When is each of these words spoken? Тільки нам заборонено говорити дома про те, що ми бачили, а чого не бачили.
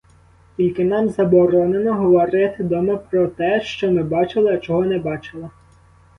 Тільки 0.57 0.85
нам 0.85 1.09
заборонено 1.09 1.93
говорити 1.93 2.63
дома 2.63 2.95
про 2.97 3.27
те, 3.27 3.61
що 3.61 3.91
ми 3.91 4.03
бачили, 4.03 4.53
а 4.53 4.57
чого 4.57 4.85
не 4.85 4.99
бачили. 4.99 5.49